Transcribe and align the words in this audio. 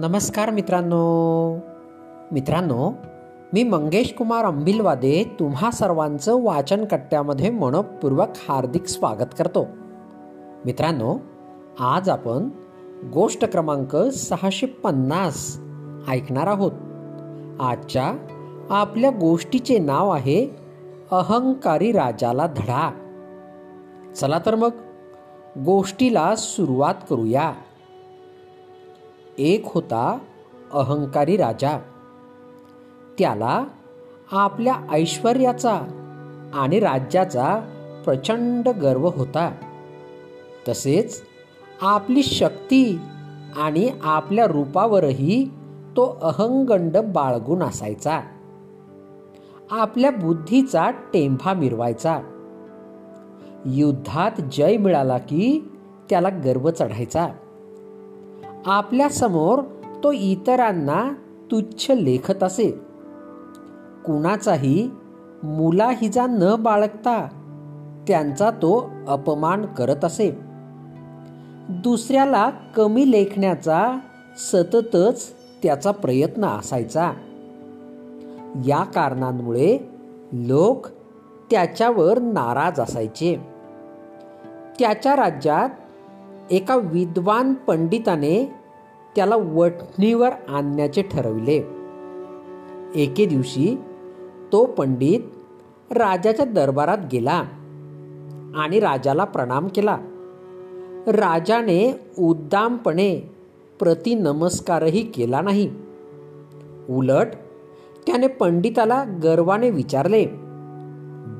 नमस्कार 0.00 0.50
मित्रांनो. 0.50 1.54
मित्रांनो 2.32 2.92
मी 3.52 3.62
मंगेश 3.62 4.14
कुमार 4.18 4.44
अंबिलवादे 4.44 5.36
तुम्हा 5.40 5.70
सर्वांचं 5.70 6.42
वाचन 6.42 6.84
कट्ट्यामध्ये 6.84 7.50
मनपूर्वक 7.50 8.28
हार्दिक 8.48 8.86
स्वागत 8.86 9.38
करतो. 9.38 9.66
मित्रांनो 10.64 11.16
आज 11.80 12.08
आपण 12.08 12.48
गोष्ट 13.14 13.44
क्रमांक 13.44 13.96
सहाशे 13.96 14.66
पन्नास 14.66 15.60
ऐकणार 16.08 16.46
आहोत. 16.46 16.72
आजच्या 17.60 18.14
आपल्या 18.70 19.10
गोष्टीचे 19.10 19.78
नाव 19.78 20.10
आहे 20.10 20.46
अहंकारी 21.10 21.92
राजाला 21.92 22.46
धडा. 22.46 22.90
चला 24.16 24.38
तर 24.46 24.54
मग 24.54 24.70
गोष्टीला 25.64 26.36
सुरुवात 26.36 26.94
करूया. 27.10 27.52
एक 29.38 29.62
होता 29.64 30.18
अहंकारी 30.72 31.36
राजा. 31.36 31.78
त्याला 33.18 33.64
आपल्या 34.32 34.76
ऐश्वर्याचा 34.90 35.80
आणि 36.54 36.80
राज्याचा 36.80 37.60
प्रचंड 38.04 38.68
गर्व 38.68 39.08
होता. 39.08 39.50
तसेच 40.68 41.22
आपली 41.82 42.22
शक्ती 42.22 42.98
आणि 43.56 43.90
आपल्या 44.02 44.46
रूपावरही 44.46 45.44
तो 45.96 46.18
अहंगंड 46.22 46.96
बाळगून 46.96 47.62
असायचा. 47.62 48.20
आपल्या 49.70 50.10
बुद्धीचा 50.10 50.90
टेंभा 50.90 51.52
मिरवायचा. 51.52 52.20
युद्धात 53.66 54.40
जय 54.52 54.76
मिळाला 54.76 55.18
की 55.18 55.72
त्याला 56.10 56.28
गर्व 56.28 56.70
चढायचा. 56.70 57.28
आपल्यासमोर 58.70 59.62
तो 60.04 60.12
इतरांना 60.12 61.12
तुच्छ 61.50 61.90
लेखत 61.90 62.42
असे. 62.42 62.70
कुणाचाही 64.06 64.90
मुलाहिजा 65.42 66.26
न 66.26 66.56
बाळगता 66.58 67.28
त्यांचा 68.08 68.50
तो 68.50 68.90
अपमान 69.08 69.66
करत 69.66 70.04
असे. 70.04 70.38
दुसऱ्याला 71.68 72.50
कमी 72.50 73.10
लेखण्याचा 73.10 73.98
सततच 74.38 75.32
त्याचा 75.62 75.90
प्रयत्न 75.90 76.44
असायचा. 76.44 77.12
या 78.66 78.84
कारणांमुळे 78.84 79.90
लोक 80.32 80.86
त्याच्यावर 81.50 82.18
नाराज 82.18 82.80
असायचे. 82.80 83.36
त्याच्या 84.78 85.16
राज्यात 85.16 85.68
एका 86.50 86.76
विद्वान 86.76 87.54
पंडिताने 87.54 88.57
त्याला 89.18 89.36
वठणीवर 89.36 90.30
आणण्याचे 90.48 91.02
ठरविले. 91.02 91.56
एके 92.94 93.26
दिवशी 93.26 93.78
तो 94.52 94.64
पंडित 94.64 95.20
राजाच्या 95.92 96.44
दरबारात 96.44 96.98
गेला 97.12 97.42
आणि 98.56 98.80
राजाला 98.80 99.24
प्रणाम 99.24 99.68
केला. 99.68 99.98
राजाने 101.06 102.00
उद्दामपणे 102.18 103.20
प्रतिनमस्कारही 103.80 105.02
केला 105.02 105.40
नाही. 105.40 105.70
उलट 106.90 107.26
त्याने 108.06 108.26
पंडिताला 108.26 109.04
गर्वाने 109.04 109.70
विचारले 109.70 110.26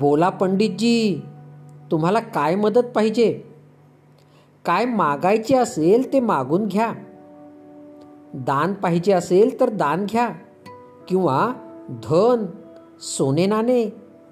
बोला 0.00 0.28
पंडितजी 0.28 1.22
तुम्हाला 1.90 2.20
काय 2.20 2.54
मदत 2.54 2.88
पाहिजे? 2.94 3.42
काय 4.64 4.84
मागायचे 4.84 5.56
असेल 5.56 6.12
ते 6.12 6.20
मागून 6.20 6.66
घ्या. 6.66 6.92
दान 8.34 8.72
पाहिजे 8.72 9.12
असेल 9.12 9.60
तर 9.60 9.70
दान 9.70 10.06
घ्या. 10.06 10.28
किंवा 11.08 11.52
धन 11.88 12.46
सोने 13.00 13.46
नाणे 13.46 13.90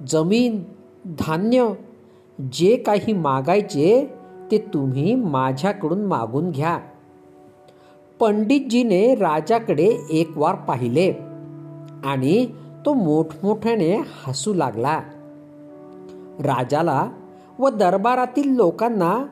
जमीन 0.08 0.64
धान्य 1.04 1.72
जे 2.52 2.76
काही 2.76 3.12
मागायचे 3.12 4.14
ते 4.50 4.58
तुम्ही 4.58 5.14
माझ्याकडून 5.14 6.04
मागून 6.04 6.50
घ्या. 6.50 6.78
पंडितजीने 8.20 9.14
राजाकडे 9.14 9.96
एक 10.10 10.30
वार 10.36 10.54
पाहिले 10.54 11.12
आणि 12.04 12.46
तो 12.86 12.94
मोठमोठ्याने 12.94 14.02
हसू 14.26 14.54
लागला. 14.54 15.00
राजाला 16.38 17.08
व 17.58 17.68
दरबारातील 17.68 18.54
लोकांना 18.54 19.26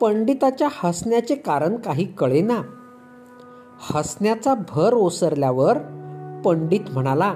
पंडिताच्या 0.00 0.68
हसण्याचे 0.72 1.34
कारण 1.34 1.76
काही 1.76 2.04
कळेना. 2.04 2.62
हसण्याचा 3.80 4.54
भर 4.54 4.94
ओसरल्यावर 4.94 5.78
पंडित 6.44 6.80
म्हणाला 6.92 7.34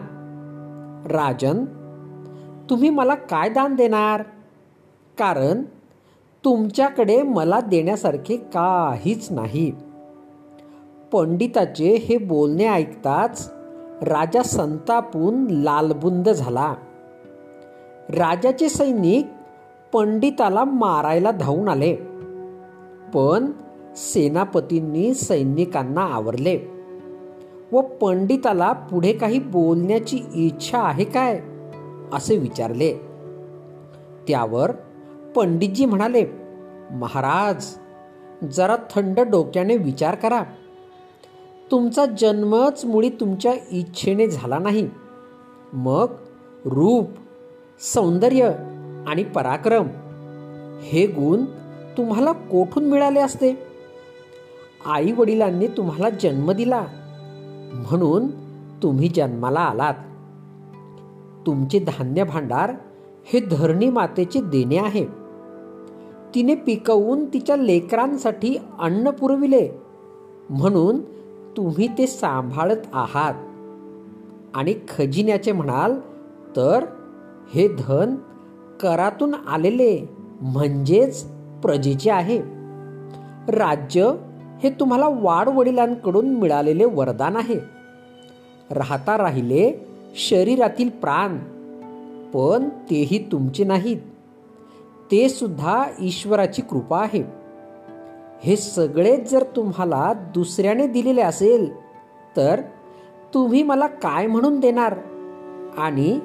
राजन 1.07 1.65
तुम्ही 2.71 2.91
मला 2.91 3.15
काय 3.15 3.49
दान 3.49 3.75
देणार? 3.75 4.23
कारण 5.19 5.63
तुमच्याकडे 6.45 7.23
मला 7.23 7.61
देण्यासारखे 7.61 8.37
काहीच 8.37 9.33
नाही. 9.33 9.73
पंडिताचे 11.13 11.95
हे 11.95 12.19
बोलणे 12.19 12.67
ऐकताच 12.67 13.53
राजा 14.03 14.43
संतापून 14.43 15.47
लालबुंद 15.51 16.29
झाला. 16.29 16.75
राजाचे 18.11 18.69
सैनिक 18.69 19.27
पंडिताला 19.93 20.65
मारायला 20.65 21.31
धावून 21.31 21.69
आले. 21.69 21.95
पण 23.15 23.53
सेनापतींनी 23.97 25.15
सैनिकांना 25.15 26.01
आवरले. 26.01 26.59
व 27.73 27.81
पंडिताला 27.81 28.73
पुढे 28.73 29.13
काही 29.13 29.39
बोलण्याची 29.39 30.21
इच्छा 30.35 30.79
आहे 30.79 31.05
काय? 31.05 31.41
असे 32.13 32.37
विचारले. 32.37 32.93
त्यावर 34.29 34.73
पंडितजी 35.37 35.85
म्हणाले 35.85 36.27
महाराज 36.91 37.65
जरा 38.53 38.77
थंड 38.77 39.21
डोक्याने 39.21 39.77
विचार 39.77 40.15
करा. 40.15 40.43
तुमचा 41.71 42.07
जन्मच 42.07 42.85
मुळी 42.85 43.09
तुमच्या 43.09 43.53
इच्छेने 43.71 44.29
झाला 44.29 44.59
नाही. 44.59 44.91
मग 45.73 46.07
रूप 46.65 47.09
सौंदर्य 47.81 48.45
आणि 49.07 49.25
पराक्रम 49.25 49.87
हे 50.83 51.07
गुण 51.07 51.45
तुम्हाला 51.97 52.33
कोठून 52.33 52.85
मिळाले 52.85 53.21
असते? 53.21 53.72
आई 54.87 55.13
वडिलांनी 55.13 55.67
तुम्हाला 55.67 56.11
जन्म 56.11 56.53
दिला. 56.53 56.87
म्हणून 57.73 58.29
तुम्ही 58.83 59.09
जन्माला 59.09 59.61
आलात. 59.61 59.95
तुमचे 61.47 61.79
धान्य 61.79 62.25
भांडार 62.25 62.75
हे 63.25 63.41
धरणी 63.41 63.89
मातेचे 63.89 64.41
देणे 64.41 64.77
आहे. 64.77 65.07
तिने 66.35 66.55
पिकवून 66.55 67.25
तिच्या 67.25 67.57
लेकरांसाठी 67.57 68.57
अन्न 68.79 69.11
पुरविले. 69.11 69.69
म्हणून 70.51 71.01
तुम्ही 71.57 71.89
ते 71.89 72.07
सांभाळत 72.07 72.87
आहात. 72.93 73.35
आणि 74.55 74.75
खजिन्याचे 74.89 75.53
म्हणाल 75.53 75.99
तर 76.57 76.85
हे 77.55 77.69
धन 77.69 78.15
करातून 78.81 79.35
आलेले 79.35 80.17
म्हणजेच 80.41 81.25
प्रजेचे 81.63 82.11
आहे. 82.11 82.39
राज्य 83.49 84.13
हे 84.63 84.71
तुम्हाला 84.71 85.09
वाडवडिलांकडून 85.09 86.29
मिळालेले 86.29 86.85
वरदान 86.85 87.37
आहे. 87.37 87.55
राहता 88.71 89.19
राहिले 89.19 89.87
शरीरातील 90.17 90.89
प्राण 90.89 91.39
पण 92.31 92.69
तेही 92.69 93.29
तुमचे 93.33 93.65
नाहीत. 93.65 93.97
ते 95.11 95.29
सुद्धा 95.29 95.85
ईश्वराची 96.01 96.63
कृपा 96.63 97.01
आहे. 97.01 97.25
हे 98.43 98.57
सगळेच 98.57 99.31
जर 99.31 99.43
तुम्हाला 99.43 100.13
दुसऱ्याने 100.13 100.87
दिलेले 100.87 101.21
असेल 101.21 101.73
तर 102.37 102.61
तुम्ही 103.35 103.63
मला 103.63 103.87
काय 103.87 104.27
म्हणून 104.27 104.61
देणार? 104.61 104.99
आणि 105.79 106.21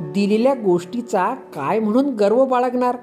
दिलेल्या 0.00 0.54
गोष्टीचा 0.54 1.34
काय 1.34 1.78
म्हणून 1.78 2.06
गर्व 2.06 2.44
बाळगणार? 2.44 2.96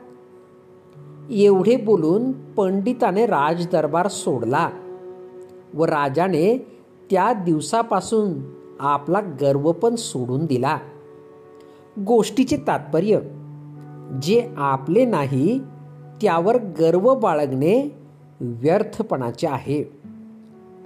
एवढे 1.29 1.75
बोलून 1.75 2.31
पंडिताने 2.31 3.25
राजदरबार 3.25 4.07
सोडला 4.07 4.69
व 5.73 5.85
राजाने 5.85 6.67
त्या 7.11 7.33
दिवसापासून 7.33 8.33
आपला 8.79 9.21
गर्व 9.21 9.71
पण 9.71 9.95
सोडून 9.95 10.45
दिला. 10.45 10.77
गोष्टीचे 11.99 12.57
तात्पर्य 12.57 13.19
जे 14.21 14.53
आपले 14.57 15.05
नाही 15.05 15.59
त्यावर 16.21 16.57
गर्व 16.57 17.15
बाळगणे 17.15 17.95
व्यर्थपणाचे 18.41 19.47
आहे. 19.47 19.99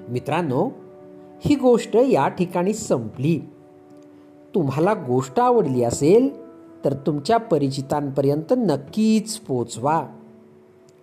मित्रांनो 0.09 0.69
ही 1.45 1.55
गोष्ट 1.55 1.95
या 1.95 2.27
ठिकाणी 2.27 2.73
संपली. 2.73 3.39
तुम्हाला 4.55 4.93
गोष्ट 4.93 5.39
आवडली 5.39 5.83
असेल 5.83 6.45
तर 6.85 6.93
तुमच्या 6.93 7.37
परिचितांपर्यंत 7.37 8.53
नक्कीच 8.57 9.37
पोचवा. 9.37 10.07